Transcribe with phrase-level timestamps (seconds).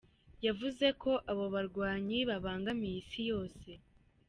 [0.45, 3.69] Yavuze ko abo barwanyi babangamiye isi yose.